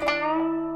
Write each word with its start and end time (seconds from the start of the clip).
Música 0.00 0.69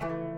Thank 0.00 0.29